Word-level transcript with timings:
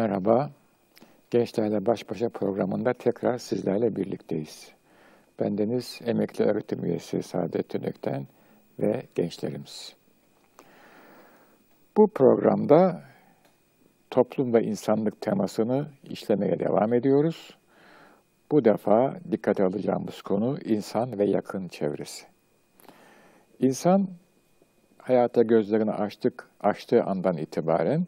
Merhaba. 0.00 0.50
Gençlerle 1.30 1.86
Baş 1.86 2.10
Başa 2.10 2.28
programında 2.28 2.92
tekrar 2.92 3.38
sizlerle 3.38 3.96
birlikteyiz. 3.96 4.72
Bendeniz 5.40 6.00
emekli 6.04 6.44
öğretim 6.44 6.84
üyesi 6.84 7.22
Saadettin 7.22 7.84
Ökten 7.84 8.26
ve 8.78 9.02
gençlerimiz. 9.14 9.96
Bu 11.96 12.08
programda 12.08 13.02
toplum 14.10 14.54
ve 14.54 14.62
insanlık 14.62 15.20
temasını 15.20 15.86
işlemeye 16.04 16.58
devam 16.58 16.92
ediyoruz. 16.92 17.56
Bu 18.50 18.64
defa 18.64 19.16
dikkate 19.30 19.64
alacağımız 19.64 20.22
konu 20.22 20.58
insan 20.64 21.18
ve 21.18 21.24
yakın 21.24 21.68
çevresi. 21.68 22.26
İnsan 23.58 24.08
hayata 24.98 25.42
gözlerini 25.42 25.92
açtık, 25.92 26.48
açtığı 26.60 27.04
andan 27.04 27.36
itibaren 27.36 28.06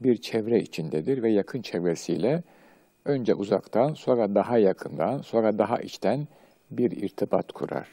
bir 0.00 0.16
çevre 0.16 0.60
içindedir 0.60 1.22
ve 1.22 1.30
yakın 1.30 1.62
çevresiyle 1.62 2.42
önce 3.04 3.34
uzaktan, 3.34 3.94
sonra 3.94 4.34
daha 4.34 4.58
yakından, 4.58 5.18
sonra 5.18 5.58
daha 5.58 5.78
içten 5.78 6.26
bir 6.70 6.90
irtibat 6.90 7.52
kurar. 7.52 7.88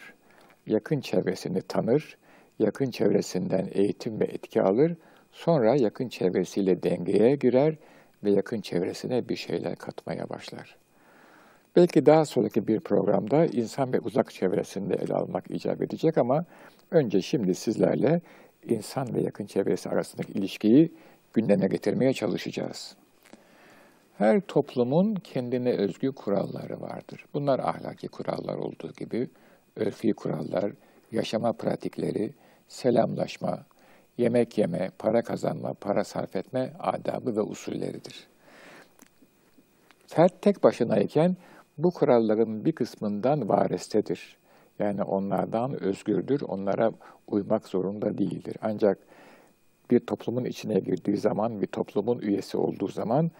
Yakın 0.67 1.01
çevresini 1.01 1.61
tanır, 1.61 2.17
yakın 2.59 2.91
çevresinden 2.91 3.67
eğitim 3.71 4.19
ve 4.19 4.25
etki 4.25 4.61
alır, 4.61 4.95
sonra 5.31 5.75
yakın 5.75 6.09
çevresiyle 6.09 6.83
dengeye 6.83 7.35
girer 7.35 7.75
ve 8.23 8.31
yakın 8.31 8.61
çevresine 8.61 9.29
bir 9.29 9.35
şeyler 9.35 9.75
katmaya 9.75 10.29
başlar. 10.29 10.77
Belki 11.75 12.05
daha 12.05 12.25
sonraki 12.25 12.67
bir 12.67 12.79
programda 12.79 13.45
insan 13.45 13.93
ve 13.93 13.99
uzak 13.99 14.31
çevresinde 14.31 14.95
ele 14.95 15.13
almak 15.13 15.51
icap 15.51 15.81
edecek 15.81 16.17
ama 16.17 16.45
önce 16.91 17.21
şimdi 17.21 17.55
sizlerle 17.55 18.21
insan 18.63 19.15
ve 19.15 19.21
yakın 19.21 19.45
çevresi 19.45 19.89
arasındaki 19.89 20.31
ilişkiyi 20.33 20.91
gündeme 21.35 21.67
getirmeye 21.67 22.13
çalışacağız. 22.13 22.95
Her 24.17 24.41
toplumun 24.41 25.15
kendine 25.15 25.71
özgü 25.71 26.11
kuralları 26.11 26.81
vardır. 26.81 27.25
Bunlar 27.33 27.59
ahlaki 27.59 28.07
kurallar 28.07 28.57
olduğu 28.57 28.91
gibi 28.91 29.29
örfi 29.75 30.13
kurallar, 30.13 30.71
yaşama 31.11 31.53
pratikleri, 31.53 32.33
selamlaşma, 32.67 33.65
yemek 34.17 34.57
yeme, 34.57 34.91
para 34.99 35.21
kazanma, 35.21 35.73
para 35.73 36.03
sarf 36.03 36.35
etme 36.35 36.73
adabı 36.79 37.35
ve 37.35 37.41
usulleridir. 37.41 38.27
Fert 40.07 40.41
tek 40.41 40.63
başınayken 40.63 41.37
bu 41.77 41.91
kuralların 41.91 42.65
bir 42.65 42.71
kısmından 42.71 43.49
varestedir. 43.49 44.37
Yani 44.79 45.03
onlardan 45.03 45.83
özgürdür, 45.83 46.41
onlara 46.41 46.91
uymak 47.27 47.67
zorunda 47.67 48.17
değildir. 48.17 48.55
Ancak 48.61 48.97
bir 49.91 49.99
toplumun 49.99 50.45
içine 50.45 50.79
girdiği 50.79 51.17
zaman, 51.17 51.61
bir 51.61 51.67
toplumun 51.67 52.19
üyesi 52.19 52.57
olduğu 52.57 52.87
zaman 52.87 53.31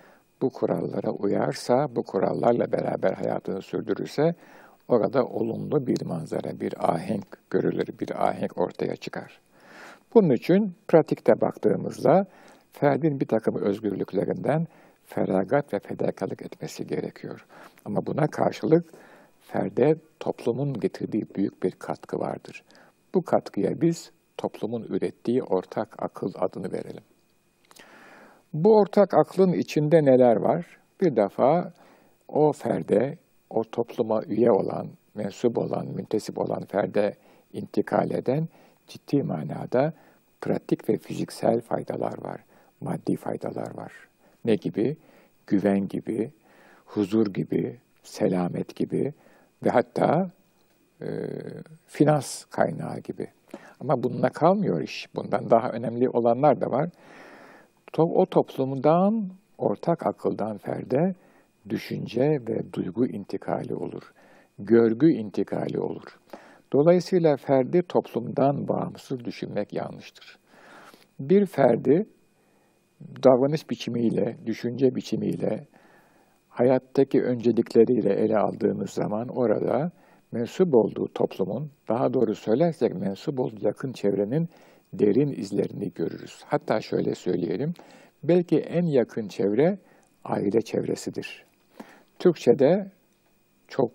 bu 0.41 0.49
kurallara 0.49 1.11
uyarsa, 1.11 1.95
bu 1.95 2.03
kurallarla 2.03 2.71
beraber 2.71 3.13
hayatını 3.13 3.61
sürdürürse 3.61 4.35
orada 4.87 5.25
olumlu 5.25 5.87
bir 5.87 6.05
manzara, 6.05 6.59
bir 6.59 6.93
ahenk 6.93 7.37
görülür, 7.49 7.87
bir 7.99 8.27
ahenk 8.27 8.57
ortaya 8.57 8.95
çıkar. 8.95 9.39
Bunun 10.13 10.29
için 10.29 10.73
pratikte 10.87 11.41
baktığımızda 11.41 12.25
ferdin 12.71 13.19
bir 13.19 13.27
takım 13.27 13.55
özgürlüklerinden 13.55 14.67
feragat 15.05 15.73
ve 15.73 15.79
fedakarlık 15.79 16.41
etmesi 16.41 16.87
gerekiyor. 16.87 17.45
Ama 17.85 18.05
buna 18.05 18.27
karşılık 18.27 18.85
ferde 19.41 19.95
toplumun 20.19 20.73
getirdiği 20.73 21.25
büyük 21.35 21.63
bir 21.63 21.71
katkı 21.71 22.19
vardır. 22.19 22.63
Bu 23.13 23.21
katkıya 23.21 23.81
biz 23.81 24.11
toplumun 24.37 24.83
ürettiği 24.83 25.43
ortak 25.43 26.03
akıl 26.03 26.31
adını 26.35 26.71
verelim. 26.71 27.03
Bu 28.53 28.77
ortak 28.77 29.13
aklın 29.13 29.53
içinde 29.53 30.05
neler 30.05 30.35
var? 30.35 30.65
Bir 31.01 31.15
defa 31.15 31.73
o 32.27 32.51
ferde, 32.51 33.17
o 33.49 33.63
topluma 33.63 34.23
üye 34.23 34.51
olan, 34.51 34.87
mensup 35.15 35.57
olan, 35.57 35.87
müntesip 35.87 36.37
olan 36.37 36.65
ferde 36.65 37.15
intikal 37.53 38.11
eden 38.11 38.47
ciddi 38.87 39.23
manada 39.23 39.93
pratik 40.41 40.89
ve 40.89 40.97
fiziksel 40.97 41.61
faydalar 41.61 42.23
var, 42.23 42.43
maddi 42.81 43.15
faydalar 43.15 43.77
var. 43.77 43.91
Ne 44.45 44.55
gibi? 44.55 44.97
Güven 45.47 45.87
gibi, 45.87 46.31
huzur 46.85 47.33
gibi, 47.33 47.79
selamet 48.03 48.75
gibi 48.75 49.13
ve 49.63 49.69
hatta 49.69 50.31
e, 51.01 51.07
finans 51.87 52.45
kaynağı 52.45 52.99
gibi. 52.99 53.27
Ama 53.79 54.03
bununla 54.03 54.29
kalmıyor 54.29 54.81
iş. 54.81 55.07
Bundan 55.15 55.49
daha 55.49 55.69
önemli 55.69 56.09
olanlar 56.09 56.61
da 56.61 56.71
var. 56.71 56.89
O 57.97 58.25
toplumdan, 58.25 59.29
ortak 59.57 60.05
akıldan 60.05 60.57
ferde 60.57 61.15
düşünce 61.69 62.41
ve 62.47 62.73
duygu 62.73 63.05
intikali 63.05 63.75
olur. 63.75 64.13
Görgü 64.59 65.11
intikali 65.11 65.79
olur. 65.79 66.19
Dolayısıyla 66.73 67.37
ferdi 67.37 67.81
toplumdan 67.81 68.67
bağımsız 68.67 69.25
düşünmek 69.25 69.73
yanlıştır. 69.73 70.39
Bir 71.19 71.45
ferdi 71.45 72.05
davranış 73.23 73.69
biçimiyle, 73.69 74.37
düşünce 74.45 74.95
biçimiyle, 74.95 75.67
hayattaki 76.49 77.23
öncelikleriyle 77.23 78.13
ele 78.13 78.37
aldığımız 78.37 78.89
zaman 78.89 79.27
orada 79.27 79.91
mensup 80.31 80.75
olduğu 80.75 81.07
toplumun, 81.07 81.71
daha 81.87 82.13
doğru 82.13 82.35
söylersek 82.35 82.95
mensup 82.95 83.39
olduğu 83.39 83.65
yakın 83.65 83.91
çevrenin 83.91 84.49
derin 84.93 85.31
izlerini 85.31 85.91
görürüz. 85.95 86.41
Hatta 86.45 86.81
şöyle 86.81 87.15
söyleyelim, 87.15 87.73
belki 88.23 88.59
en 88.59 88.85
yakın 88.85 89.27
çevre 89.27 89.77
aile 90.23 90.61
çevresidir. 90.61 91.45
Türkçe'de 92.19 92.91
çok 93.67 93.91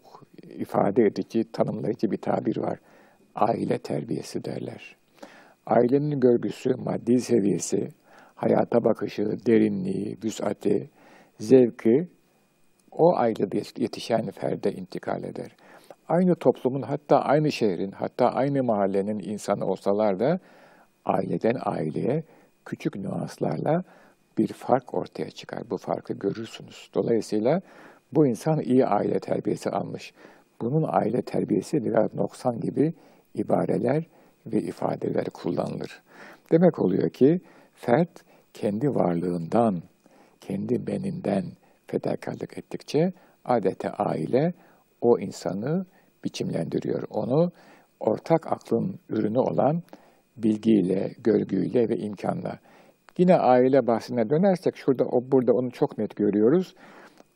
ifade 0.59 1.07
edici, 1.07 1.53
tanımlayıcı 1.53 2.11
bir 2.11 2.17
tabir 2.17 2.57
var. 2.57 2.79
Aile 3.35 3.79
terbiyesi 3.79 4.45
derler. 4.45 4.97
Ailenin 5.67 6.21
görgüsü, 6.21 6.75
maddi 6.75 7.21
seviyesi, 7.21 7.89
hayata 8.35 8.85
bakışı, 8.85 9.47
derinliği, 9.47 10.19
vüsati, 10.25 10.91
zevki 11.41 12.09
o 12.93 13.17
ailede 13.17 13.63
yetişen 13.79 14.31
ferde 14.31 14.73
intikal 14.73 15.25
eder 15.25 15.57
aynı 16.10 16.34
toplumun 16.34 16.82
hatta 16.82 17.21
aynı 17.21 17.53
şehrin 17.53 17.91
hatta 17.91 18.28
aynı 18.32 18.65
mahallenin 18.65 19.19
insanı 19.19 19.66
olsalar 19.66 20.21
da 20.21 20.38
aileden 21.04 21.56
aileye 21.65 22.25
küçük 22.65 22.97
nüanslarla 22.97 23.84
bir 24.38 24.48
fark 24.48 24.94
ortaya 24.94 25.31
çıkar. 25.31 25.71
Bu 25.71 25.76
farkı 25.76 26.12
görürsünüz. 26.12 26.91
Dolayısıyla 26.94 27.60
bu 28.12 28.26
insan 28.26 28.60
iyi 28.60 28.87
aile 28.87 29.21
terbiyesi 29.21 29.71
almış. 29.71 30.12
Bunun 30.60 30.84
aile 30.88 31.22
terbiyesi 31.22 31.84
biraz 31.84 32.15
noksan 32.15 32.60
gibi 32.60 32.94
ibareler 33.34 34.04
ve 34.47 34.62
ifadeler 34.62 35.25
kullanılır. 35.25 36.03
Demek 36.53 36.78
oluyor 36.78 37.10
ki 37.10 37.41
fert 37.75 38.10
kendi 38.54 38.95
varlığından, 38.95 39.83
kendi 40.41 40.86
beninden 40.86 41.45
fedakarlık 41.86 42.59
ettikçe 42.59 43.13
adeta 43.45 43.91
aile 43.91 44.53
o 45.01 45.18
insanı 45.18 45.86
biçimlendiriyor. 46.25 47.03
Onu 47.11 47.53
ortak 48.01 48.53
aklın 48.53 48.99
ürünü 49.09 49.39
olan 49.39 49.83
bilgiyle, 50.37 51.13
görgüyle 51.25 51.89
ve 51.89 51.97
imkanla. 51.97 52.59
Yine 53.19 53.37
aile 53.37 53.87
bahsine 53.87 54.31
dönersek 54.31 54.77
şurada 54.77 55.05
o 55.05 55.22
burada 55.33 55.53
onu 55.53 55.71
çok 55.71 55.99
net 55.99 56.17
görüyoruz. 56.17 56.75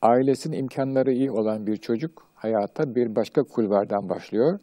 Ailesinin 0.02 0.56
imkanları 0.56 1.12
iyi 1.12 1.30
olan 1.30 1.66
bir 1.66 1.76
çocuk 1.76 2.26
hayata 2.34 2.94
bir 2.94 3.16
başka 3.16 3.42
kulvardan 3.42 4.08
başlıyor. 4.08 4.58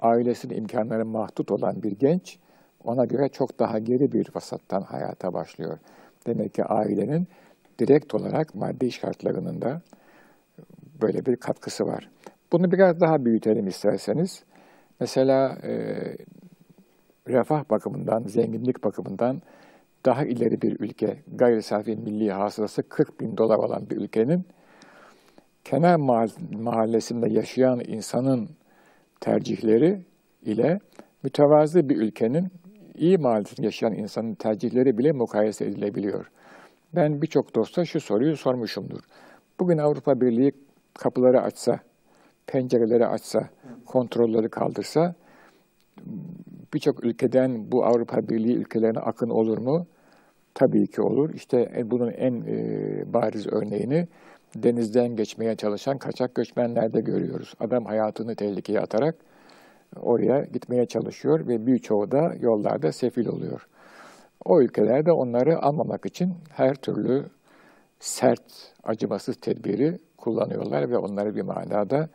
Ailesinin 0.00 0.56
imkanları 0.56 1.06
mahdut 1.06 1.50
olan 1.50 1.82
bir 1.82 1.92
genç 1.92 2.38
ona 2.84 3.04
göre 3.04 3.28
çok 3.28 3.58
daha 3.58 3.78
geri 3.78 4.12
bir 4.12 4.28
vasattan 4.34 4.82
hayata 4.82 5.32
başlıyor. 5.32 5.78
Demek 6.26 6.54
ki 6.54 6.64
ailenin 6.64 7.26
direkt 7.78 8.14
olarak 8.14 8.54
maddi 8.54 8.92
şartlarının 8.92 9.62
da 9.62 9.82
böyle 11.02 11.26
bir 11.26 11.36
katkısı 11.36 11.86
var. 11.86 12.10
Bunu 12.52 12.72
biraz 12.72 13.00
daha 13.00 13.24
büyütelim 13.24 13.66
isterseniz. 13.66 14.44
Mesela 15.00 15.58
e, 15.62 15.72
refah 17.28 17.70
bakımından, 17.70 18.22
zenginlik 18.26 18.84
bakımından 18.84 19.42
daha 20.06 20.24
ileri 20.24 20.62
bir 20.62 20.80
ülke, 20.80 21.16
gayri 21.34 21.62
safi 21.62 21.96
milli 21.96 22.32
hasılası 22.32 22.82
40 22.82 23.20
bin 23.20 23.36
dolar 23.36 23.56
olan 23.56 23.90
bir 23.90 23.96
ülkenin 23.96 24.44
kenar 25.64 25.96
mahallesinde 26.52 27.30
yaşayan 27.30 27.80
insanın 27.86 28.48
tercihleri 29.20 30.02
ile 30.42 30.78
mütevazı 31.22 31.88
bir 31.88 31.96
ülkenin 31.96 32.48
iyi 32.94 33.18
mahallesinde 33.18 33.66
yaşayan 33.66 33.92
insanın 33.92 34.34
tercihleri 34.34 34.98
bile 34.98 35.12
mukayese 35.12 35.64
edilebiliyor. 35.64 36.30
Ben 36.94 37.22
birçok 37.22 37.54
dosta 37.54 37.84
şu 37.84 38.00
soruyu 38.00 38.36
sormuşumdur. 38.36 39.00
Bugün 39.60 39.78
Avrupa 39.78 40.20
Birliği 40.20 40.52
kapıları 40.94 41.40
açsa, 41.40 41.80
pencereleri 42.46 43.06
açsa, 43.06 43.48
kontrolleri 43.86 44.48
kaldırsa 44.48 45.14
birçok 46.74 47.04
ülkeden 47.04 47.72
bu 47.72 47.84
Avrupa 47.84 48.28
Birliği 48.28 48.56
ülkelerine 48.56 48.98
akın 48.98 49.30
olur 49.30 49.58
mu? 49.58 49.86
Tabii 50.54 50.86
ki 50.86 51.02
olur. 51.02 51.34
İşte 51.34 51.72
e, 51.76 51.90
bunun 51.90 52.12
en 52.12 52.34
e, 52.40 53.12
bariz 53.12 53.46
örneğini 53.46 54.08
denizden 54.56 55.16
geçmeye 55.16 55.56
çalışan 55.56 55.98
kaçak 55.98 56.34
göçmenlerde 56.34 57.00
görüyoruz. 57.00 57.54
Adam 57.60 57.84
hayatını 57.84 58.36
tehlikeye 58.36 58.80
atarak 58.80 59.14
oraya 60.00 60.44
gitmeye 60.44 60.86
çalışıyor 60.86 61.48
ve 61.48 61.66
birçoğu 61.66 62.10
da 62.10 62.34
yollarda 62.40 62.92
sefil 62.92 63.26
oluyor. 63.26 63.68
O 64.44 64.60
ülkelerde 64.60 65.12
onları 65.12 65.62
almamak 65.62 66.06
için 66.06 66.34
her 66.50 66.74
türlü 66.74 67.24
sert, 68.00 68.72
acımasız 68.84 69.36
tedbiri 69.36 69.98
kullanıyorlar 70.16 70.90
ve 70.90 70.98
onları 70.98 71.36
bir 71.36 71.42
manada 71.42 72.08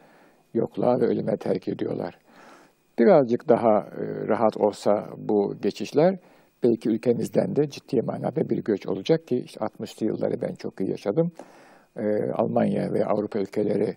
yokluğa 0.54 1.00
ve 1.00 1.06
ölüme 1.06 1.38
terk 1.38 1.68
ediyorlar. 1.68 2.18
Birazcık 3.00 3.50
daha 3.50 3.80
e, 3.80 4.28
rahat 4.28 4.58
olsa 4.58 5.10
bu 5.18 5.56
geçişler 5.62 6.18
belki 6.64 6.90
ülkemizden 6.90 7.56
de 7.56 7.70
ciddi 7.70 8.02
manada 8.02 8.50
bir 8.50 8.64
göç 8.64 8.88
olacak 8.88 9.28
ki 9.28 9.38
işte 9.46 9.60
60'lı 9.60 10.06
yılları 10.06 10.42
ben 10.42 10.56
çok 10.56 10.82
iyi 10.82 10.90
yaşadım. 10.90 11.32
Ee, 12.00 12.32
Almanya 12.34 12.94
ve 12.94 13.06
Avrupa 13.06 13.40
ülkeleri 13.40 13.96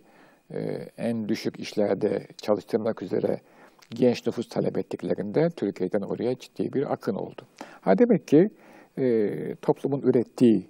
e, 0.55 0.61
en 0.99 1.29
düşük 1.29 1.61
işlerde 1.61 2.26
çalıştırmak 2.43 3.03
üzere 3.03 3.41
genç 3.91 4.26
nüfus 4.26 4.49
talep 4.49 4.79
ettiklerinde 4.79 5.49
Türkiye'den 5.56 6.00
oraya 6.00 6.38
ciddi 6.38 6.73
bir 6.73 6.93
akın 6.93 7.14
oldu. 7.14 7.43
Ha 7.81 7.99
demek 7.99 8.29
ki 8.29 8.50
e, 8.99 9.31
toplumun 9.62 10.00
ürettiği 10.00 10.67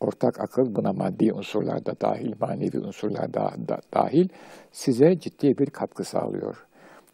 ortak 0.00 0.40
akıl 0.40 0.74
buna 0.74 0.92
maddi 0.92 1.32
unsurlar 1.32 1.86
da 1.86 2.00
dahil, 2.00 2.32
manevi 2.40 2.78
unsurlar 2.78 3.34
da, 3.34 3.52
da 3.68 3.78
dahil 3.94 4.28
size 4.72 5.18
ciddi 5.18 5.58
bir 5.58 5.66
katkı 5.66 6.04
sağlıyor. 6.04 6.66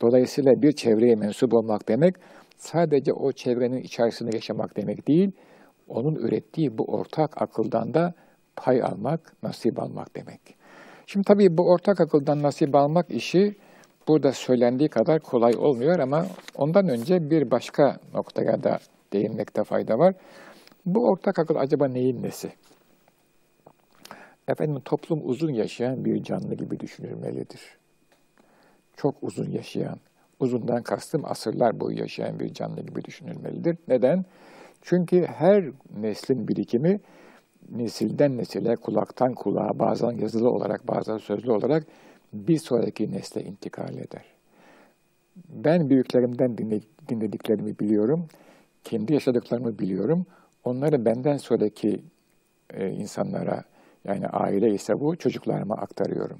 Dolayısıyla 0.02 0.52
bir 0.62 0.72
çevreye 0.72 1.14
mensup 1.14 1.54
olmak 1.54 1.88
demek 1.88 2.14
sadece 2.56 3.12
o 3.12 3.32
çevrenin 3.32 3.82
içerisinde 3.82 4.36
yaşamak 4.36 4.76
demek 4.76 5.08
değil, 5.08 5.32
onun 5.88 6.14
ürettiği 6.14 6.78
bu 6.78 6.84
ortak 6.84 7.42
akıldan 7.42 7.94
da 7.94 8.14
pay 8.56 8.82
almak, 8.82 9.32
nasip 9.42 9.78
almak 9.78 10.16
demek. 10.16 10.40
Şimdi 11.06 11.24
tabii 11.24 11.58
bu 11.58 11.62
ortak 11.70 12.00
akıldan 12.00 12.42
nasip 12.42 12.74
almak 12.74 13.10
işi 13.10 13.54
burada 14.08 14.32
söylendiği 14.32 14.88
kadar 14.88 15.20
kolay 15.20 15.52
olmuyor 15.56 15.98
ama 15.98 16.26
ondan 16.56 16.88
önce 16.88 17.30
bir 17.30 17.50
başka 17.50 17.96
noktaya 18.14 18.62
da 18.62 18.78
değinmekte 19.12 19.64
fayda 19.64 19.98
var. 19.98 20.14
Bu 20.86 21.08
ortak 21.08 21.38
akıl 21.38 21.56
acaba 21.56 21.88
neyin 21.88 22.22
nesi? 22.22 22.52
Efendim 24.48 24.80
toplum 24.84 25.20
uzun 25.24 25.52
yaşayan 25.52 26.04
bir 26.04 26.22
canlı 26.22 26.54
gibi 26.54 26.80
düşünülmelidir. 26.80 27.60
Çok 28.96 29.14
uzun 29.22 29.50
yaşayan, 29.50 29.96
uzundan 30.40 30.82
kastım 30.82 31.24
asırlar 31.24 31.80
boyu 31.80 31.98
yaşayan 31.98 32.40
bir 32.40 32.54
canlı 32.54 32.80
gibi 32.80 33.04
düşünülmelidir. 33.04 33.76
Neden? 33.88 34.24
Çünkü 34.82 35.24
her 35.24 35.64
neslin 35.96 36.48
birikimi 36.48 37.00
nesilden 37.70 38.36
nesile, 38.36 38.76
kulaktan 38.76 39.34
kulağa, 39.34 39.78
bazen 39.78 40.10
yazılı 40.10 40.50
olarak, 40.50 40.88
bazen 40.88 41.18
sözlü 41.18 41.52
olarak 41.52 41.86
bir 42.32 42.58
sonraki 42.58 43.12
nesle 43.12 43.42
intikal 43.42 43.94
eder. 43.94 44.24
Ben 45.48 45.90
büyüklerimden 45.90 46.58
dinlediklerimi 47.08 47.78
biliyorum, 47.78 48.26
kendi 48.84 49.12
yaşadıklarımı 49.12 49.78
biliyorum. 49.78 50.26
Onları 50.64 51.04
benden 51.04 51.36
sonraki 51.36 52.00
e, 52.74 52.90
insanlara, 52.90 53.64
yani 54.04 54.26
aile 54.26 54.74
ise 54.74 54.92
bu, 55.00 55.16
çocuklarıma 55.16 55.74
aktarıyorum. 55.74 56.38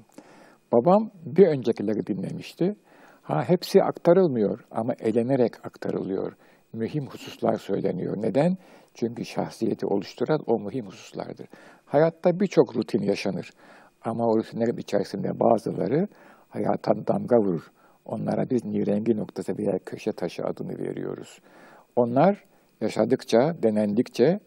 Babam 0.71 1.11
bir 1.25 1.47
öncekileri 1.47 2.07
dinlemişti. 2.07 2.75
Ha 3.21 3.43
hepsi 3.49 3.83
aktarılmıyor 3.83 4.65
ama 4.71 4.93
elenerek 4.99 5.65
aktarılıyor. 5.65 6.33
Mühim 6.73 7.07
hususlar 7.07 7.57
söyleniyor. 7.57 8.17
Neden? 8.17 8.57
Çünkü 8.93 9.25
şahsiyeti 9.25 9.85
oluşturan 9.85 10.39
o 10.47 10.59
mühim 10.59 10.85
hususlardır. 10.85 11.47
Hayatta 11.85 12.39
birçok 12.39 12.75
rutin 12.75 13.01
yaşanır. 13.01 13.51
Ama 14.01 14.27
o 14.27 14.37
rutinlerin 14.37 14.77
içerisinde 14.77 15.39
bazıları 15.39 16.07
hayata 16.49 17.07
damga 17.07 17.37
vurur. 17.37 17.71
Onlara 18.05 18.49
biz 18.49 18.65
nirengi 18.65 19.17
noktası 19.17 19.57
veya 19.57 19.79
köşe 19.85 20.11
taşı 20.11 20.43
adını 20.43 20.79
veriyoruz. 20.79 21.39
Onlar 21.95 22.43
yaşadıkça, 22.81 23.55
denendikçe, 23.63 24.39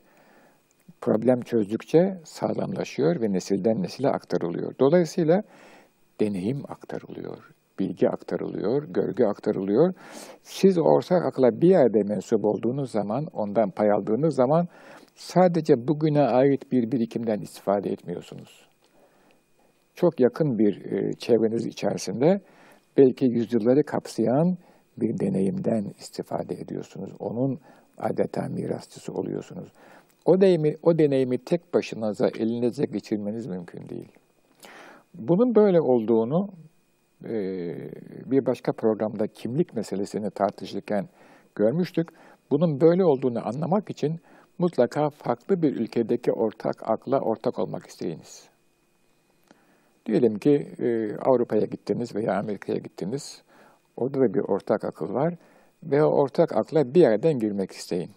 problem 1.00 1.40
çözdükçe 1.40 2.18
sağlamlaşıyor 2.24 3.20
ve 3.20 3.32
nesilden 3.32 3.82
nesile 3.82 4.08
aktarılıyor. 4.08 4.74
Dolayısıyla 4.80 5.42
deneyim 6.20 6.62
aktarılıyor, 6.68 7.38
bilgi 7.78 8.08
aktarılıyor, 8.08 8.84
görgü 8.88 9.24
aktarılıyor. 9.24 9.94
Siz 10.42 10.78
ortak 10.78 11.26
akla 11.26 11.60
bir 11.60 11.68
yerde 11.68 12.02
mensup 12.02 12.44
olduğunuz 12.44 12.90
zaman, 12.90 13.26
ondan 13.32 13.70
pay 13.70 13.90
aldığınız 13.90 14.34
zaman 14.34 14.68
sadece 15.14 15.88
bugüne 15.88 16.20
ait 16.20 16.72
bir 16.72 16.92
birikimden 16.92 17.40
istifade 17.40 17.90
etmiyorsunuz. 17.90 18.68
Çok 19.94 20.20
yakın 20.20 20.58
bir 20.58 20.92
e, 20.92 21.12
çevreniz 21.12 21.66
içerisinde 21.66 22.40
belki 22.96 23.24
yüzyılları 23.26 23.82
kapsayan 23.82 24.56
bir 24.96 25.18
deneyimden 25.20 25.84
istifade 25.98 26.54
ediyorsunuz. 26.54 27.10
Onun 27.18 27.58
adeta 27.98 28.48
mirasçısı 28.48 29.12
oluyorsunuz. 29.12 29.72
O 30.28 30.40
deneyimi, 30.40 30.76
o 30.82 30.98
deneyimi 30.98 31.38
tek 31.38 31.74
başınıza 31.74 32.28
elinize 32.28 32.84
geçirmeniz 32.84 33.46
mümkün 33.46 33.88
değil. 33.88 34.08
Bunun 35.14 35.54
böyle 35.54 35.80
olduğunu 35.80 36.48
e, 37.24 37.30
bir 38.26 38.46
başka 38.46 38.72
programda 38.72 39.26
kimlik 39.26 39.74
meselesini 39.74 40.30
tartışırken 40.30 41.08
görmüştük. 41.54 42.08
Bunun 42.50 42.80
böyle 42.80 43.04
olduğunu 43.04 43.48
anlamak 43.48 43.90
için 43.90 44.20
mutlaka 44.58 45.10
farklı 45.10 45.62
bir 45.62 45.76
ülkedeki 45.76 46.32
ortak 46.32 46.90
akla 46.90 47.20
ortak 47.20 47.58
olmak 47.58 47.86
isteyiniz. 47.86 48.48
Diyelim 50.06 50.38
ki 50.38 50.68
e, 50.78 51.16
Avrupa'ya 51.16 51.64
gittiniz 51.64 52.14
veya 52.14 52.38
Amerika'ya 52.38 52.78
gittiniz. 52.78 53.42
Orada 53.96 54.20
da 54.20 54.34
bir 54.34 54.40
ortak 54.40 54.84
akıl 54.84 55.14
var 55.14 55.34
ve 55.82 56.04
o 56.04 56.08
ortak 56.08 56.56
akla 56.56 56.94
bir 56.94 57.00
yerden 57.00 57.38
girmek 57.38 57.72
isteyin. 57.72 58.10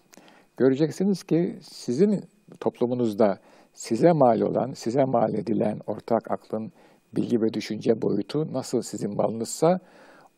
Göreceksiniz 0.56 1.22
ki 1.22 1.58
sizin 1.62 2.24
toplumunuzda 2.60 3.38
size 3.72 4.12
mal 4.12 4.40
olan, 4.40 4.72
size 4.72 5.04
mal 5.04 5.34
edilen 5.34 5.80
ortak 5.86 6.30
aklın 6.30 6.72
bilgi 7.16 7.42
ve 7.42 7.52
düşünce 7.52 8.02
boyutu 8.02 8.52
nasıl 8.52 8.82
sizin 8.82 9.16
malınızsa, 9.16 9.80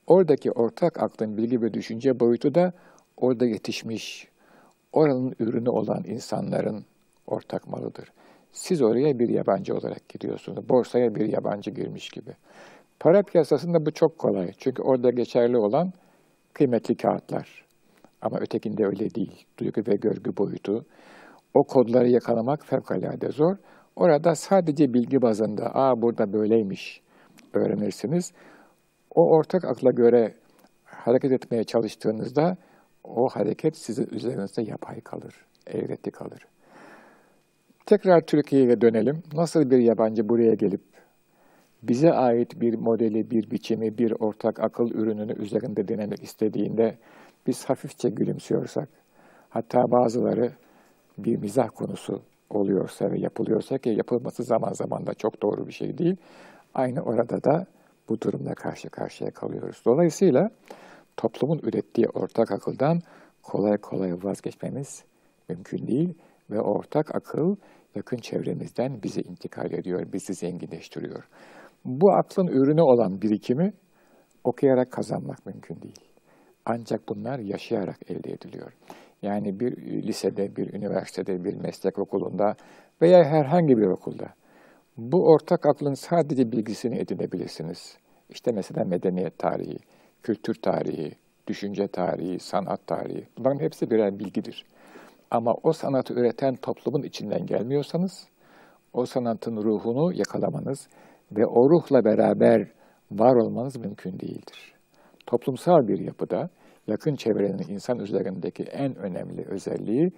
oradaki 0.06 0.52
ortak 0.52 1.02
aklın 1.02 1.36
bilgi 1.36 1.62
ve 1.62 1.74
düşünce 1.74 2.20
boyutu 2.20 2.54
da 2.54 2.72
orada 3.16 3.46
yetişmiş, 3.46 4.28
oranın 4.92 5.34
ürünü 5.38 5.68
olan 5.68 6.04
insanların 6.04 6.84
ortak 7.26 7.68
malıdır. 7.68 8.12
Siz 8.52 8.82
oraya 8.82 9.18
bir 9.18 9.28
yabancı 9.28 9.74
olarak 9.74 10.08
gidiyorsunuz. 10.08 10.68
Borsaya 10.68 11.14
bir 11.14 11.32
yabancı 11.32 11.70
girmiş 11.70 12.08
gibi. 12.08 12.30
Para 13.00 13.22
piyasasında 13.22 13.86
bu 13.86 13.90
çok 13.90 14.18
kolay. 14.18 14.52
Çünkü 14.58 14.82
orada 14.82 15.10
geçerli 15.10 15.56
olan 15.56 15.92
kıymetli 16.52 16.96
kağıtlar. 16.96 17.63
Ama 18.24 18.38
ötekinde 18.38 18.86
öyle 18.86 19.14
değil. 19.14 19.46
Duygu 19.58 19.82
ve 19.86 19.96
görgü 19.96 20.36
boyutu. 20.36 20.84
O 21.54 21.64
kodları 21.64 22.08
yakalamak 22.08 22.66
fevkalade 22.66 23.28
zor. 23.30 23.56
Orada 23.96 24.34
sadece 24.34 24.94
bilgi 24.94 25.22
bazında, 25.22 25.74
aa 25.74 26.02
burada 26.02 26.32
böyleymiş 26.32 27.02
öğrenirsiniz. 27.54 28.32
O 29.14 29.30
ortak 29.30 29.64
akla 29.64 29.90
göre 29.90 30.34
hareket 30.84 31.32
etmeye 31.32 31.64
çalıştığınızda 31.64 32.56
o 33.04 33.28
hareket 33.28 33.76
sizin 33.76 34.06
üzerinizde 34.10 34.62
yapay 34.62 35.00
kalır, 35.00 35.34
eğreti 35.66 36.10
kalır. 36.10 36.46
Tekrar 37.86 38.20
Türkiye'ye 38.20 38.80
dönelim. 38.80 39.22
Nasıl 39.32 39.70
bir 39.70 39.78
yabancı 39.78 40.28
buraya 40.28 40.54
gelip 40.54 40.80
bize 41.82 42.12
ait 42.12 42.60
bir 42.60 42.74
modeli, 42.74 43.30
bir 43.30 43.50
biçimi, 43.50 43.98
bir 43.98 44.12
ortak 44.20 44.60
akıl 44.60 44.90
ürününü 44.90 45.42
üzerinde 45.42 45.88
denemek 45.88 46.22
istediğinde 46.22 46.98
biz 47.46 47.64
hafifçe 47.64 48.08
gülümsüyorsak, 48.08 48.88
hatta 49.48 49.78
bazıları 49.90 50.52
bir 51.18 51.36
mizah 51.36 51.68
konusu 51.74 52.22
oluyorsa 52.50 53.10
ve 53.10 53.18
yapılıyorsa 53.18 53.78
ki 53.78 53.88
yapılması 53.88 54.42
zaman 54.42 54.72
zaman 54.72 55.06
da 55.06 55.14
çok 55.14 55.42
doğru 55.42 55.66
bir 55.66 55.72
şey 55.72 55.98
değil. 55.98 56.16
Aynı 56.74 57.00
orada 57.00 57.44
da 57.44 57.66
bu 58.08 58.20
durumla 58.20 58.54
karşı 58.54 58.90
karşıya 58.90 59.30
kalıyoruz. 59.30 59.82
Dolayısıyla 59.86 60.50
toplumun 61.16 61.58
ürettiği 61.58 62.06
ortak 62.08 62.52
akıldan 62.52 63.00
kolay 63.42 63.76
kolay 63.76 64.12
vazgeçmemiz 64.22 65.04
mümkün 65.48 65.86
değil 65.86 66.14
ve 66.50 66.60
ortak 66.60 67.14
akıl 67.14 67.56
yakın 67.94 68.16
çevremizden 68.16 69.02
bize 69.02 69.20
intikal 69.20 69.72
ediyor, 69.72 70.12
bizi 70.12 70.34
zenginleştiriyor. 70.34 71.28
Bu 71.84 72.12
aklın 72.12 72.46
ürünü 72.46 72.82
olan 72.82 73.22
birikimi 73.22 73.72
okuyarak 74.44 74.92
kazanmak 74.92 75.46
mümkün 75.46 75.82
değil. 75.82 76.13
Ancak 76.66 77.08
bunlar 77.08 77.38
yaşayarak 77.38 78.10
elde 78.10 78.32
ediliyor. 78.32 78.72
Yani 79.22 79.60
bir 79.60 79.76
lisede, 80.02 80.56
bir 80.56 80.74
üniversitede, 80.74 81.44
bir 81.44 81.54
meslek 81.54 81.98
okulunda 81.98 82.56
veya 83.02 83.24
herhangi 83.24 83.78
bir 83.78 83.86
okulda 83.86 84.34
bu 84.96 85.28
ortak 85.28 85.66
aklın 85.66 85.94
sadece 85.94 86.52
bilgisini 86.52 86.98
edinebilirsiniz. 86.98 87.96
İşte 88.30 88.52
mesela 88.52 88.84
medeniyet 88.84 89.38
tarihi, 89.38 89.76
kültür 90.22 90.54
tarihi, 90.54 91.12
düşünce 91.46 91.88
tarihi, 91.88 92.38
sanat 92.38 92.86
tarihi. 92.86 93.26
Bunların 93.38 93.60
hepsi 93.60 93.90
birer 93.90 94.18
bilgidir. 94.18 94.64
Ama 95.30 95.54
o 95.62 95.72
sanatı 95.72 96.14
üreten 96.14 96.56
toplumun 96.56 97.02
içinden 97.02 97.46
gelmiyorsanız, 97.46 98.28
o 98.92 99.06
sanatın 99.06 99.56
ruhunu 99.56 100.12
yakalamanız 100.12 100.88
ve 101.32 101.46
o 101.46 101.70
ruhla 101.70 102.04
beraber 102.04 102.68
var 103.10 103.34
olmanız 103.34 103.76
mümkün 103.76 104.20
değildir. 104.20 104.73
Toplumsal 105.26 105.88
bir 105.88 105.98
yapıda 105.98 106.48
yakın 106.86 107.14
çevrenin 107.14 107.72
insan 107.72 107.98
üzerindeki 107.98 108.62
en 108.62 108.94
önemli 108.96 109.44
özelliği 109.48 110.10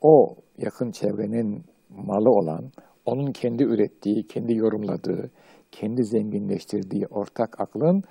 o 0.00 0.36
yakın 0.58 0.90
çevrenin 0.90 1.64
malı 1.90 2.30
olan, 2.30 2.70
onun 3.04 3.32
kendi 3.32 3.62
ürettiği, 3.62 4.26
kendi 4.26 4.54
yorumladığı, 4.54 5.30
kendi 5.72 6.04
zenginleştirdiği 6.04 7.06
ortak 7.06 7.60
aklın 7.60 8.02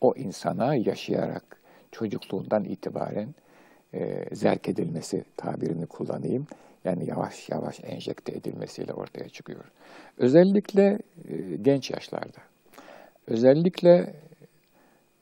o 0.00 0.12
insana 0.16 0.74
yaşayarak 0.74 1.60
çocukluğundan 1.92 2.64
itibaren 2.64 3.34
e, 3.94 4.24
zerk 4.34 4.68
edilmesi 4.68 5.24
tabirini 5.36 5.86
kullanayım. 5.86 6.46
Yani 6.84 7.08
yavaş 7.08 7.48
yavaş 7.48 7.80
enjekte 7.84 8.32
edilmesiyle 8.32 8.92
ortaya 8.92 9.28
çıkıyor. 9.28 9.64
Özellikle 10.18 10.98
e, 11.28 11.56
genç 11.56 11.90
yaşlarda. 11.90 12.38
Özellikle 13.26 14.14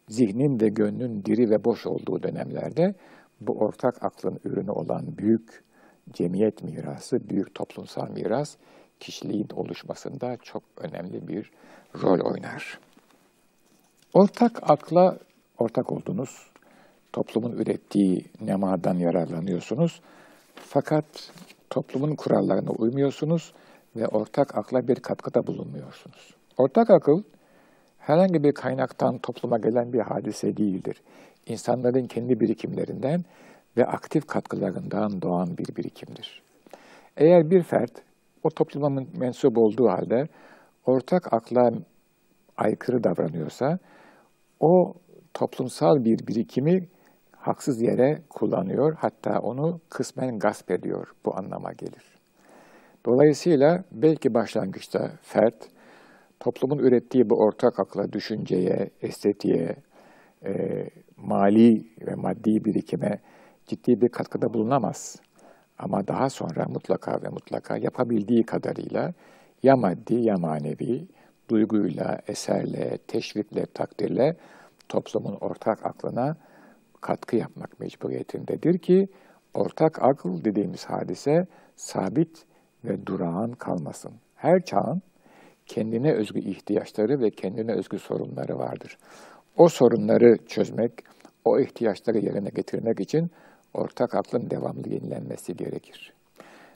zihnin 0.08 0.60
ve 0.60 0.68
gönlün 0.68 1.24
diri 1.24 1.50
ve 1.50 1.64
boş 1.64 1.86
olduğu 1.86 2.22
dönemlerde 2.22 2.94
bu 3.40 3.58
ortak 3.58 4.04
aklın 4.04 4.38
ürünü 4.44 4.70
olan 4.70 5.18
büyük 5.18 5.64
cemiyet 6.12 6.62
mirası, 6.62 7.28
büyük 7.28 7.54
toplumsal 7.54 8.10
miras 8.10 8.56
kişiliğin 9.00 9.48
oluşmasında 9.54 10.36
çok 10.42 10.62
önemli 10.76 11.28
bir 11.28 11.50
rol 12.02 12.32
oynar. 12.32 12.78
Ortak 14.14 14.70
akla 14.70 15.18
ortak 15.58 15.92
oldunuz. 15.92 16.52
Toplumun 17.12 17.52
ürettiği 17.52 18.24
nemadan 18.40 18.94
yararlanıyorsunuz. 18.94 20.00
Fakat 20.54 21.04
toplumun 21.70 22.16
kurallarına 22.16 22.70
uymuyorsunuz 22.70 23.52
ve 23.96 24.06
ortak 24.06 24.58
akla 24.58 24.88
bir 24.88 24.96
katkıda 24.96 25.46
bulunmuyorsunuz. 25.46 26.34
Ortak 26.58 26.90
akıl 26.90 27.22
herhangi 28.06 28.44
bir 28.44 28.52
kaynaktan 28.52 29.18
topluma 29.18 29.58
gelen 29.58 29.92
bir 29.92 30.00
hadise 30.00 30.56
değildir. 30.56 31.02
İnsanların 31.46 32.06
kendi 32.06 32.40
birikimlerinden 32.40 33.24
ve 33.76 33.86
aktif 33.86 34.26
katkılarından 34.26 35.22
doğan 35.22 35.58
bir 35.58 35.76
birikimdir. 35.76 36.42
Eğer 37.16 37.50
bir 37.50 37.62
fert 37.62 37.92
o 38.42 38.50
topluma 38.50 39.02
mensup 39.18 39.58
olduğu 39.58 39.88
halde 39.88 40.28
ortak 40.86 41.32
akla 41.32 41.72
aykırı 42.56 43.04
davranıyorsa 43.04 43.78
o 44.60 44.94
toplumsal 45.34 46.04
bir 46.04 46.26
birikimi 46.26 46.88
haksız 47.36 47.82
yere 47.82 48.22
kullanıyor 48.30 48.96
hatta 48.98 49.38
onu 49.38 49.80
kısmen 49.88 50.38
gasp 50.38 50.70
ediyor 50.70 51.12
bu 51.24 51.36
anlama 51.36 51.72
gelir. 51.72 52.18
Dolayısıyla 53.06 53.84
belki 53.92 54.34
başlangıçta 54.34 55.10
fert 55.22 55.71
toplumun 56.42 56.78
ürettiği 56.78 57.30
bu 57.30 57.34
ortak 57.34 57.80
akla, 57.80 58.12
düşünceye, 58.12 58.90
estetiğe, 59.02 59.76
e, 60.44 60.52
mali 61.16 61.86
ve 62.06 62.14
maddi 62.14 62.64
birikime 62.64 63.20
ciddi 63.66 64.00
bir 64.00 64.08
katkıda 64.08 64.54
bulunamaz. 64.54 65.20
Ama 65.78 66.06
daha 66.06 66.30
sonra 66.30 66.66
mutlaka 66.68 67.22
ve 67.22 67.28
mutlaka 67.28 67.76
yapabildiği 67.76 68.42
kadarıyla 68.42 69.12
ya 69.62 69.76
maddi 69.76 70.14
ya 70.14 70.36
manevi 70.36 71.08
duyguyla, 71.50 72.18
eserle, 72.26 72.98
teşvikle, 72.98 73.66
takdirle 73.66 74.36
toplumun 74.88 75.36
ortak 75.40 75.86
aklına 75.86 76.36
katkı 77.00 77.36
yapmak 77.36 77.80
mecburiyetindedir 77.80 78.78
ki 78.78 79.08
ortak 79.54 80.02
akıl 80.02 80.44
dediğimiz 80.44 80.84
hadise 80.84 81.46
sabit 81.76 82.44
ve 82.84 83.06
durağan 83.06 83.52
kalmasın. 83.52 84.12
Her 84.34 84.64
çağın 84.64 85.02
kendine 85.66 86.12
özgü 86.12 86.40
ihtiyaçları 86.40 87.20
ve 87.20 87.30
kendine 87.30 87.72
özgü 87.72 87.98
sorunları 87.98 88.58
vardır. 88.58 88.98
O 89.56 89.68
sorunları 89.68 90.38
çözmek, 90.46 90.92
o 91.44 91.60
ihtiyaçları 91.60 92.18
yerine 92.18 92.48
getirmek 92.48 93.00
için 93.00 93.30
ortak 93.74 94.14
aklın 94.14 94.50
devamlı 94.50 94.88
yenilenmesi 94.88 95.56
gerekir. 95.56 96.12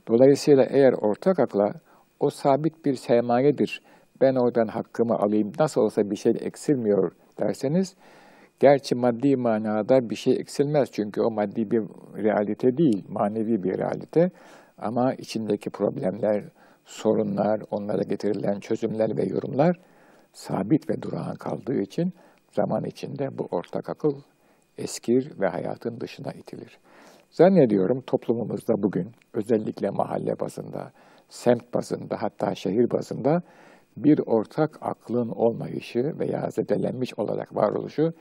Dolayısıyla 0.09 0.65
eğer 0.65 0.93
ortak 0.93 1.39
akla 1.39 1.73
o 2.21 2.31
sabit 2.31 2.85
bir 2.85 2.95
sermayedir, 2.95 3.83
ben 4.21 4.35
oradan 4.35 4.67
hakkımı 4.69 5.15
alayım, 5.15 5.53
nasıl 5.59 5.81
olsa 5.81 6.11
bir 6.11 6.17
şey 6.17 6.33
eksilmiyor 6.41 7.13
derseniz, 7.39 7.95
gerçi 8.61 8.95
maddi 8.95 9.37
manada 9.37 10.11
bir 10.11 10.17
şey 10.17 10.37
eksilmez 10.37 10.89
çünkü 10.93 11.21
o 11.21 11.31
maddi 11.31 11.71
bir 11.71 11.83
realite 12.17 12.77
değil, 12.77 13.05
manevi 13.09 13.63
bir 13.63 13.79
realite. 13.79 14.31
Ama 14.79 15.15
içindeki 15.15 15.71
problemler, 15.71 16.45
sorunlar, 16.87 17.63
onlara 17.71 18.03
getirilen 18.03 18.61
çözümler 18.61 19.17
ve 19.17 19.25
yorumlar 19.25 19.81
sabit 20.33 20.91
ve 20.91 21.03
durağan 21.03 21.37
kaldığı 21.37 21.81
için 21.81 22.13
zaman 22.53 22.85
içinde 22.85 23.39
bu 23.39 23.49
ortak 23.51 23.89
akıl 23.89 24.15
eskir 24.79 25.41
ve 25.41 25.47
hayatın 25.49 26.01
dışına 26.01 26.33
itilir. 26.33 26.79
Zannediyorum 27.31 28.01
toplumumuzda 28.01 28.83
bugün 28.83 29.11
özellikle 29.35 29.91
mahalle 29.91 30.41
bazında, 30.41 30.93
semt 31.29 31.75
bazında 31.75 32.23
hatta 32.23 32.55
şehir 32.55 32.91
bazında 32.91 33.43
bir 33.97 34.19
ortak 34.27 34.79
aklın 34.81 35.29
olmayışı 35.29 36.15
veya 36.19 36.51
zedelenmiş 36.51 37.19
olarak 37.19 37.57
varoluşu 37.57 38.13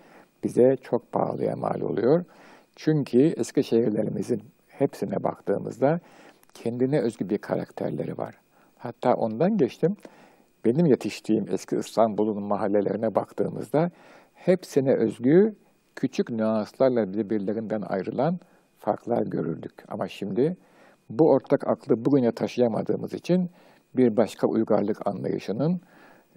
bize 0.43 0.77
çok 0.81 1.11
pahalıya 1.11 1.55
mal 1.55 1.81
oluyor. 1.81 2.25
Çünkü 2.75 3.33
eski 3.37 3.63
şehirlerimizin 3.63 4.43
hepsine 4.67 5.23
baktığımızda 5.23 5.99
kendine 6.53 6.99
özgü 6.99 7.29
bir 7.29 7.37
karakterleri 7.37 8.17
var. 8.17 8.44
Hatta 8.85 9.13
ondan 9.13 9.57
geçtim, 9.57 9.95
benim 10.65 10.85
yetiştiğim 10.85 11.45
eski 11.49 11.75
İstanbul'un 11.75 12.43
mahallelerine 12.43 13.15
baktığımızda 13.15 13.91
hepsine 14.33 14.93
özgü 14.95 15.55
küçük 15.95 16.29
nüanslarla 16.29 17.13
birbirlerinden 17.13 17.81
ayrılan 17.81 18.39
farklar 18.79 19.21
görürdük. 19.21 19.73
Ama 19.87 20.07
şimdi 20.07 20.57
bu 21.09 21.29
ortak 21.29 21.67
aklı 21.67 22.05
bugüne 22.05 22.31
taşıyamadığımız 22.31 23.13
için 23.13 23.49
bir 23.95 24.17
başka 24.17 24.47
uygarlık 24.47 25.07
anlayışının 25.07 25.81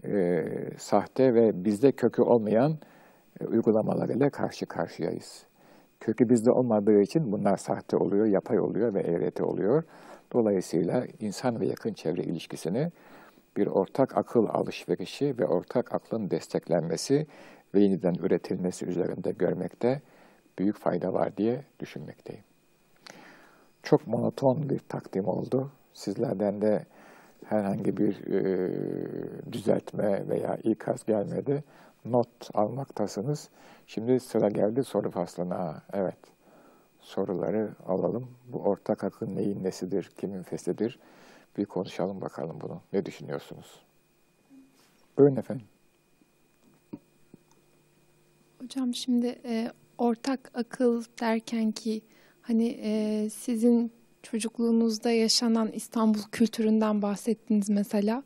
e, 0.04 0.44
sahte 0.78 1.34
ve 1.34 1.64
bizde 1.64 1.92
kökü 1.92 2.22
olmayan 2.22 2.78
e, 3.40 3.46
uygulamalarıyla 3.46 4.30
karşı 4.30 4.66
karşıyayız. 4.66 5.46
Kökü 6.00 6.28
bizde 6.28 6.50
olmadığı 6.50 7.00
için 7.00 7.32
bunlar 7.32 7.56
sahte 7.56 7.96
oluyor, 7.96 8.26
yapay 8.26 8.60
oluyor 8.60 8.94
ve 8.94 9.00
eğreti 9.00 9.42
oluyor. 9.42 9.82
Dolayısıyla 10.32 11.06
insan 11.20 11.60
ve 11.60 11.66
yakın 11.66 11.92
çevre 11.92 12.22
ilişkisini 12.22 12.90
bir 13.56 13.66
ortak 13.66 14.16
akıl 14.16 14.46
alışverişi 14.46 15.38
ve 15.38 15.46
ortak 15.46 15.94
aklın 15.94 16.30
desteklenmesi 16.30 17.26
ve 17.74 17.80
yeniden 17.80 18.14
üretilmesi 18.14 18.86
üzerinde 18.86 19.32
görmekte 19.32 20.00
büyük 20.58 20.78
fayda 20.78 21.12
var 21.12 21.36
diye 21.36 21.64
düşünmekteyim. 21.80 22.44
Çok 23.82 24.06
monoton 24.06 24.70
bir 24.70 24.78
takdim 24.78 25.28
oldu. 25.28 25.70
Sizlerden 25.94 26.62
de 26.62 26.86
herhangi 27.44 27.96
bir 27.96 28.26
e, 28.26 28.72
düzeltme 29.52 30.28
veya 30.28 30.56
ikaz 30.56 31.04
gelmedi. 31.04 31.64
Not 32.04 32.50
almaktasınız. 32.54 33.48
Şimdi 33.86 34.20
sıra 34.20 34.48
geldi 34.48 34.84
soru 34.84 35.10
faslına. 35.10 35.82
Evet, 35.92 36.18
soruları 37.08 37.74
alalım. 37.86 38.28
Bu 38.52 38.58
ortak 38.58 39.04
akıl 39.04 39.28
neyin 39.28 39.64
nesidir, 39.64 40.10
kimin 40.20 40.42
fesidir? 40.42 40.98
Bir 41.56 41.64
konuşalım 41.64 42.20
bakalım 42.20 42.60
bunu. 42.60 42.80
Ne 42.92 43.06
düşünüyorsunuz? 43.06 43.82
Buyurun 45.18 45.36
efendim. 45.36 45.66
Hocam 48.60 48.94
şimdi 48.94 49.26
e, 49.44 49.72
ortak 49.98 50.50
akıl 50.54 51.04
derken 51.20 51.72
ki 51.72 52.02
hani 52.42 52.80
e, 52.82 53.30
sizin 53.30 53.92
çocukluğunuzda 54.22 55.10
yaşanan 55.10 55.70
İstanbul 55.72 56.22
kültüründen 56.32 57.02
bahsettiniz 57.02 57.70
mesela. 57.70 58.22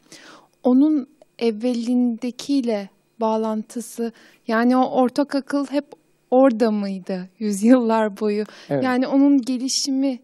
Onun 0.63 1.09
evvelindekiyle 1.39 2.89
bağlantısı 3.21 4.13
yani 4.47 4.77
o 4.77 4.91
ortak 4.91 5.35
akıl 5.35 5.67
hep 5.67 6.02
orada 6.33 6.71
mıydı 6.71 7.29
yüzyıllar 7.39 8.21
boyu? 8.21 8.45
Evet. 8.71 8.85
Yani 8.85 9.07
onun 9.07 9.43
gelişimi 9.43 10.19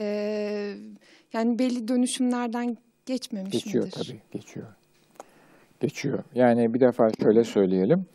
e, 0.00 0.06
yani 1.32 1.58
belli 1.58 1.88
dönüşümlerden 1.88 2.76
geçmemiş 3.06 3.52
geçiyor, 3.52 3.84
midir? 3.84 3.96
Geçiyor 3.96 4.20
tabii 4.30 4.38
geçiyor. 4.38 4.66
Geçiyor. 5.80 6.18
Yani 6.34 6.74
bir 6.74 6.80
defa 6.80 7.10
şöyle 7.22 7.44
söyleyelim. 7.44 8.06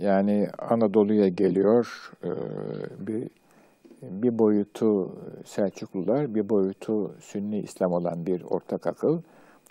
Yani 0.00 0.48
Anadolu'ya 0.58 1.28
geliyor 1.28 2.12
e, 2.24 2.30
bir 3.06 3.28
bir 4.02 4.38
boyutu 4.38 5.16
Selçuklular, 5.44 6.34
bir 6.34 6.48
boyutu 6.48 7.14
Sünni 7.20 7.58
İslam 7.58 7.92
olan 7.92 8.26
bir 8.26 8.42
ortak 8.42 8.86
akıl 8.86 9.22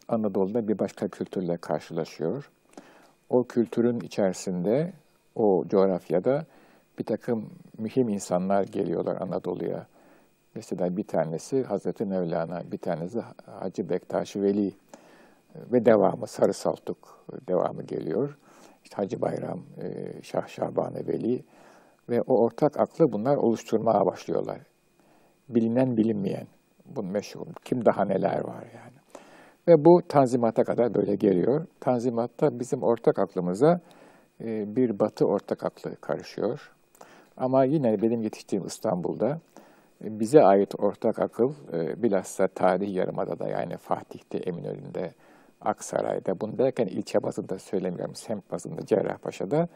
Anadolu'da 0.07 0.67
bir 0.67 0.79
başka 0.79 1.07
kültürle 1.07 1.57
karşılaşıyor. 1.57 2.49
O 3.29 3.43
kültürün 3.43 3.99
içerisinde, 3.99 4.93
o 5.35 5.65
coğrafyada 5.69 6.45
bir 6.99 7.03
takım 7.03 7.49
mühim 7.77 8.09
insanlar 8.09 8.63
geliyorlar 8.63 9.21
Anadolu'ya. 9.21 9.87
Mesela 10.55 10.97
bir 10.97 11.03
tanesi 11.03 11.63
Hazreti 11.63 12.05
Mevlana, 12.05 12.71
bir 12.71 12.77
tanesi 12.77 13.19
Hacı 13.45 13.89
Bektaş 13.89 14.35
Veli 14.35 14.73
ve 15.55 15.85
devamı 15.85 16.27
Sarı 16.27 16.53
Saltuk 16.53 17.25
devamı 17.47 17.83
geliyor. 17.83 18.37
İşte 18.83 18.95
Hacı 18.95 19.21
Bayram, 19.21 19.59
e, 19.81 20.21
Şah 20.23 20.47
Şaban 20.47 20.95
Veli 20.95 21.43
ve 22.09 22.21
o 22.21 22.37
ortak 22.37 22.79
aklı 22.79 23.11
bunlar 23.11 23.35
oluşturmaya 23.35 24.05
başlıyorlar. 24.05 24.59
Bilinen 25.49 25.97
bilinmeyen, 25.97 26.47
bu 26.85 27.03
meşhur, 27.03 27.47
kim 27.65 27.85
daha 27.85 28.05
neler 28.05 28.39
var 28.39 28.63
yani. 28.75 28.97
Ve 29.67 29.85
bu 29.85 30.01
tanzimata 30.07 30.63
kadar 30.63 30.93
böyle 30.93 31.15
geliyor. 31.15 31.65
Tanzimatta 31.79 32.59
bizim 32.59 32.83
ortak 32.83 33.19
aklımıza 33.19 33.79
e, 34.41 34.75
bir 34.75 34.99
batı 34.99 35.25
ortak 35.25 35.63
aklı 35.63 35.95
karışıyor. 35.95 36.71
Ama 37.39 37.63
yine 37.63 38.01
benim 38.01 38.21
yetiştiğim 38.21 38.65
İstanbul'da 38.67 39.39
e, 40.03 40.19
bize 40.19 40.43
ait 40.43 40.75
ortak 40.79 41.19
akıl 41.19 41.53
bilhassa 41.73 42.47
tarih 42.47 42.95
yarımada 42.95 43.39
da 43.39 43.47
yani 43.47 43.77
Fatih'te, 43.77 44.37
Eminönü'nde, 44.37 45.11
Aksaray'da, 45.61 46.39
bunu 46.41 46.57
derken 46.57 46.87
ilçe 46.87 47.23
bazında 47.23 47.59
söylemiyorum, 47.59 48.15
semt 48.15 48.51
bazında 48.51 48.85
Cerrahpaşa'da 48.85 49.67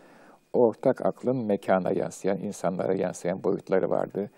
ortak 0.53 1.05
aklın 1.05 1.35
mekana 1.35 1.91
yansıyan, 1.91 2.37
insanlara 2.37 2.93
yansıyan 2.93 3.43
boyutları 3.43 3.89
vardı. 3.89 4.29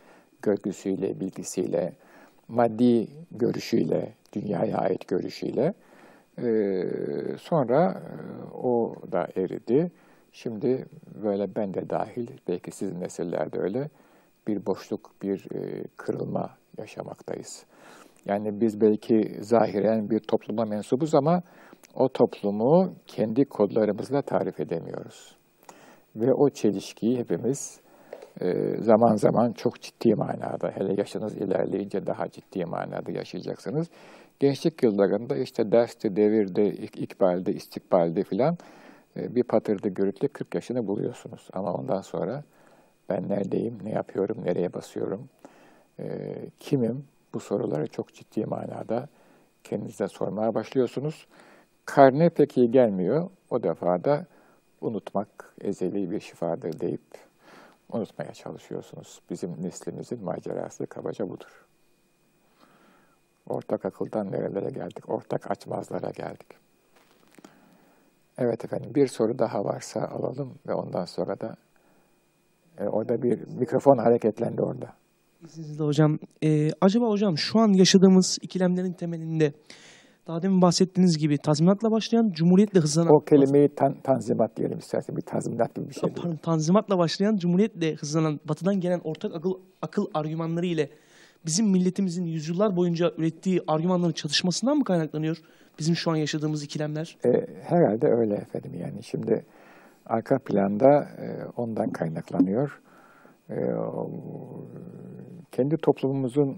Görgüsüyle, 0.42 1.20
bilgisiyle, 1.20 1.94
maddi 2.48 3.08
görüşüyle, 3.32 4.14
dünyaya 4.34 4.78
ait 4.78 5.08
görüşüyle. 5.08 5.74
Ee, 6.44 6.86
sonra 7.40 8.02
o 8.64 8.96
da 9.12 9.28
eridi. 9.36 9.92
Şimdi 10.36 10.86
böyle 11.24 11.56
ben 11.56 11.74
de 11.74 11.90
dahil, 11.90 12.28
belki 12.48 12.72
sizin 12.72 13.02
nesillerde 13.02 13.60
öyle 13.60 13.90
bir 14.48 14.66
boşluk, 14.66 15.12
bir 15.22 15.46
e, 15.56 15.84
kırılma 15.98 16.50
yaşamaktayız. 16.78 17.66
Yani 18.26 18.62
biz 18.62 18.82
belki 18.82 19.38
zahiren 19.42 20.10
bir 20.10 20.20
topluma 20.20 20.66
mensubuz 20.66 21.16
ama 21.16 21.42
o 21.94 22.10
toplumu 22.10 22.94
kendi 23.08 23.46
kodlarımızla 23.46 24.22
tarif 24.22 24.60
edemiyoruz. 24.60 25.36
Ve 26.16 26.34
o 26.34 26.50
çelişkiyi 26.50 27.18
hepimiz 27.18 27.80
e, 28.42 28.78
zaman 28.78 29.16
zaman 29.16 29.52
çok 29.52 29.82
ciddi 29.82 30.16
manada, 30.16 30.72
hele 30.76 30.94
yaşınız 30.98 31.36
ilerleyince 31.36 32.06
daha 32.08 32.30
ciddi 32.30 32.66
manada 32.66 33.12
yaşayacaksınız. 33.12 33.88
Gençlik 34.40 34.84
yıllarında 34.84 35.38
işte 35.38 35.72
derste, 35.72 36.16
devirde, 36.16 36.68
ikbalde, 36.74 37.54
istikbalde 37.54 38.24
filan 38.24 38.58
bir 39.16 39.44
patırdı 39.44 39.88
gürültü 39.90 40.28
40 40.28 40.56
yaşını 40.56 40.88
buluyorsunuz. 40.88 41.48
Ama 41.54 41.74
ondan 41.74 42.02
sonra 42.02 42.44
ben 43.10 43.30
neredeyim, 43.30 43.80
ne 43.84 43.92
yapıyorum, 43.92 44.38
nereye 44.46 44.74
basıyorum, 44.74 45.30
e, 46.00 46.36
kimim, 46.60 47.06
bu 47.34 47.40
soruları 47.40 47.88
çok 47.88 48.14
ciddi 48.14 48.46
manada 48.46 49.08
kendinize 49.64 50.08
sormaya 50.08 50.56
başlıyorsunuz. 50.56 51.28
Karne 51.86 52.30
pek 52.30 52.58
iyi 52.58 52.72
gelmiyor. 52.72 53.30
O 53.50 53.64
defa 53.64 54.04
da 54.04 54.26
unutmak 54.82 55.56
ezeli 55.62 56.12
bir 56.12 56.20
şifadır 56.20 56.80
deyip 56.80 57.02
unutmaya 57.92 58.34
çalışıyorsunuz. 58.34 59.22
Bizim 59.30 59.64
neslimizin 59.64 60.24
macerası 60.24 60.88
kabaca 60.88 61.30
budur. 61.30 61.66
Ortak 63.50 63.86
akıldan 63.86 64.32
nerelere 64.32 64.70
geldik? 64.70 65.10
Ortak 65.10 65.52
açmazlara 65.52 66.10
geldik. 66.10 66.65
Evet 68.38 68.66
efendim 68.66 68.92
bir 68.96 69.08
soru 69.08 69.40
daha 69.40 69.64
varsa 69.64 70.00
alalım 70.02 70.54
ve 70.68 70.74
ondan 70.74 71.06
sonra 71.06 71.40
da 71.40 71.56
e, 72.78 72.84
orada 72.84 73.22
bir 73.22 73.48
mikrofon 73.60 73.98
hareketlendi 73.98 74.62
orada. 74.62 74.94
İzninizle 75.46 75.84
hocam. 75.84 76.20
Ee, 76.44 76.70
acaba 76.82 77.10
hocam 77.10 77.38
şu 77.38 77.60
an 77.60 77.74
yaşadığımız 77.74 78.38
ikilemlerin 78.42 78.94
temelinde 78.94 79.54
daha 80.28 80.42
demin 80.42 80.62
bahsettiğiniz 80.62 81.18
gibi 81.18 81.38
tazminatla 81.38 81.92
başlayan 81.92 82.32
cumhuriyetle 82.32 82.80
hızlanan... 82.80 83.16
O 83.16 83.20
kelimeyi 83.20 83.70
tan 83.76 84.02
tanzimat 84.04 84.58
diyelim 84.58 84.78
istersen. 84.78 85.16
Bir 85.16 85.22
tazminat 85.22 85.76
gibi 85.76 85.90
bir 85.90 85.94
şey 85.94 86.16
değil. 86.16 86.38
Tanzimatla 86.44 86.98
başlayan 86.98 87.38
cumhuriyetle 87.38 87.96
hızlanan 87.96 88.40
batıdan 88.50 88.80
gelen 88.80 89.02
ortak 89.04 89.36
akıl, 89.36 89.52
akıl 89.82 90.06
argümanları 90.14 90.66
ile 90.66 90.90
bizim 91.46 91.68
milletimizin 91.68 92.26
yüzyıllar 92.26 92.76
boyunca 92.76 93.12
ürettiği 93.18 93.62
argümanların 93.68 94.12
çatışmasından 94.12 94.78
mı 94.78 94.84
kaynaklanıyor 94.84 95.38
bizim 95.80 95.96
şu 95.96 96.12
an 96.12 96.16
yaşadığımız 96.16 96.64
ikilemler? 96.64 97.18
E, 97.26 97.48
herhalde 97.64 98.08
öyle 98.08 98.34
efendim 98.34 98.74
yani 98.80 99.04
şimdi 99.04 99.46
arka 100.06 100.40
planda 100.40 101.02
e, 101.02 101.46
ondan 101.58 101.90
kaynaklanıyor. 101.90 102.82
E, 103.50 103.56
kendi 105.52 105.78
toplumumuzun 105.78 106.58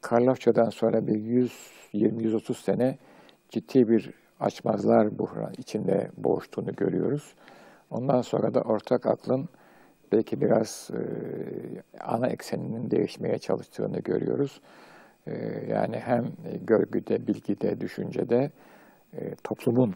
Karlofça'dan 0.00 0.70
sonra 0.70 1.06
bir 1.06 1.48
120-130 1.94 2.54
sene 2.54 2.98
ciddi 3.50 3.88
bir 3.88 4.10
açmazlar 4.40 5.18
buhran 5.18 5.52
içinde 5.58 6.10
boğuştuğunu 6.16 6.74
görüyoruz. 6.74 7.34
Ondan 7.90 8.22
sonra 8.22 8.54
da 8.54 8.60
ortak 8.60 9.06
aklın 9.06 9.48
belki 10.12 10.40
biraz 10.40 10.90
e, 10.92 11.00
ana 12.00 12.26
ekseninin 12.26 12.90
değişmeye 12.90 13.38
çalıştığını 13.38 13.98
görüyoruz. 13.98 14.60
E, 15.26 15.32
yani 15.68 15.96
hem 15.98 16.24
görgüde, 16.66 17.26
bilgide, 17.26 17.80
düşüncede 17.80 18.50
e, 19.12 19.34
toplumun 19.44 19.94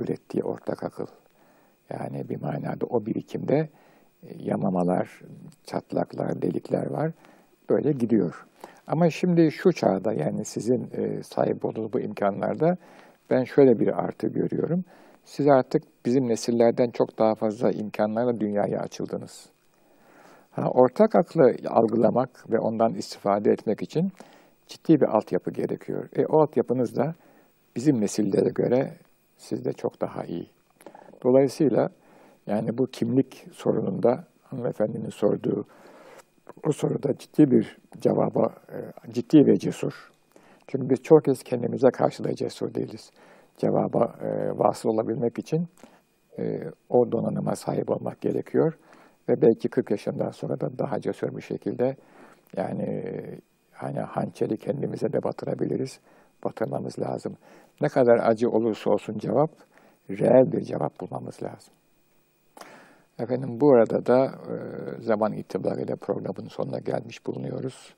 ürettiği 0.00 0.44
ortak 0.44 0.82
akıl. 0.82 1.06
Yani 1.90 2.28
bir 2.28 2.40
manada 2.40 2.86
o 2.86 3.06
birikimde 3.06 3.68
e, 4.22 4.28
yamamalar, 4.38 5.20
çatlaklar, 5.64 6.42
delikler 6.42 6.86
var. 6.86 7.12
Böyle 7.70 7.92
gidiyor. 7.92 8.46
Ama 8.86 9.10
şimdi 9.10 9.52
şu 9.52 9.72
çağda 9.72 10.12
yani 10.12 10.44
sizin 10.44 10.90
e, 10.92 11.22
sahip 11.22 11.64
olduğunuz 11.64 11.92
bu 11.92 12.00
imkanlarda 12.00 12.76
ben 13.30 13.44
şöyle 13.44 13.78
bir 13.78 14.04
artı 14.04 14.26
görüyorum. 14.26 14.84
Siz 15.24 15.48
artık 15.48 15.82
bizim 16.06 16.28
nesillerden 16.28 16.90
çok 16.90 17.18
daha 17.18 17.34
fazla 17.34 17.70
imkanlarla 17.70 18.40
dünyaya 18.40 18.80
açıldınız. 18.80 19.51
Ha, 20.52 20.70
ortak 20.70 21.14
aklı 21.14 21.54
algılamak 21.68 22.50
ve 22.50 22.58
ondan 22.58 22.94
istifade 22.94 23.50
etmek 23.50 23.82
için 23.82 24.12
ciddi 24.66 25.00
bir 25.00 25.06
altyapı 25.16 25.50
gerekiyor. 25.50 26.08
E, 26.16 26.26
o 26.26 26.40
altyapınız 26.40 26.96
da 26.96 27.14
bizim 27.76 28.00
nesillere 28.00 28.48
göre 28.48 28.92
sizde 29.36 29.72
çok 29.72 30.00
daha 30.00 30.24
iyi. 30.24 30.46
Dolayısıyla 31.24 31.88
yani 32.46 32.78
bu 32.78 32.86
kimlik 32.86 33.46
sorununda 33.52 34.24
hanımefendinin 34.42 35.10
sorduğu 35.10 35.64
o 36.66 36.72
soruda 36.72 37.18
ciddi 37.18 37.50
bir 37.50 37.76
cevaba, 38.00 38.54
e, 38.72 39.12
ciddi 39.12 39.46
ve 39.46 39.58
cesur. 39.58 40.12
Çünkü 40.66 40.90
biz 40.90 41.02
çok 41.02 41.24
kez 41.24 41.42
kendimize 41.42 41.90
karşı 41.90 42.24
da 42.24 42.34
cesur 42.34 42.74
değiliz. 42.74 43.10
Cevaba 43.56 44.14
e, 44.22 44.58
vasıl 44.58 44.88
olabilmek 44.88 45.38
için 45.38 45.66
e, 46.38 46.60
o 46.88 47.12
donanıma 47.12 47.56
sahip 47.56 47.90
olmak 47.90 48.20
gerekiyor. 48.20 48.78
Ve 49.28 49.42
belki 49.42 49.68
40 49.68 49.90
yaşından 49.90 50.30
sonra 50.30 50.60
da 50.60 50.78
daha 50.78 51.00
cesur 51.00 51.36
bir 51.36 51.42
şekilde 51.42 51.96
yani 52.56 53.12
hani 53.72 54.00
hançeri 54.00 54.56
kendimize 54.56 55.12
de 55.12 55.22
batırabiliriz. 55.22 56.00
Batırmamız 56.44 56.98
lazım. 56.98 57.36
Ne 57.80 57.88
kadar 57.88 58.30
acı 58.30 58.50
olursa 58.50 58.90
olsun 58.90 59.18
cevap, 59.18 59.50
reel 60.10 60.52
bir 60.52 60.60
cevap 60.60 61.00
bulmamız 61.00 61.42
lazım. 61.42 61.74
Efendim 63.18 63.60
bu 63.60 63.74
arada 63.74 64.06
da 64.06 64.26
e, 64.26 64.56
zaman 65.02 65.32
itibariyle 65.32 65.96
programın 65.96 66.48
sonuna 66.48 66.78
gelmiş 66.78 67.26
bulunuyoruz. 67.26 67.94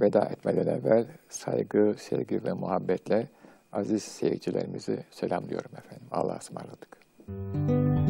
Veda 0.00 0.20
etmeden 0.20 0.66
evvel 0.66 1.06
saygı, 1.28 1.94
sevgi 1.98 2.44
ve 2.44 2.52
muhabbetle 2.52 3.28
aziz 3.72 4.02
seyircilerimizi 4.02 5.04
selamlıyorum 5.10 5.70
efendim. 5.78 6.06
Allah'a 6.10 6.36
ısmarladık. 6.36 6.98
Müzik 7.28 8.09